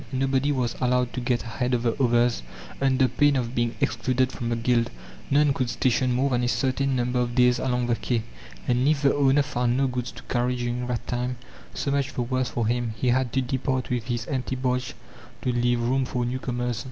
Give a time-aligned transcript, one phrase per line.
[0.11, 2.41] Nobody was allowed to get ahead of the others
[2.81, 4.89] under pain of being excluded from the guild.
[5.29, 8.23] None could station more than a certain number of days along the quay;
[8.67, 11.37] and if the owner found no goods to carry during that time,
[11.75, 14.95] so much the worse for him; he had to depart with his empty barge
[15.43, 16.79] to leave room for newcomers.